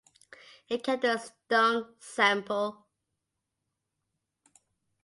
It 0.67 0.83
kept 0.83 1.03
the 1.03 1.17
Stone 1.19 1.93
sample. 1.99 2.87